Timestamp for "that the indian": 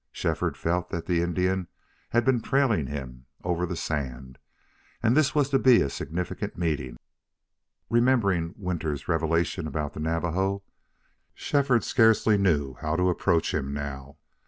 0.89-1.67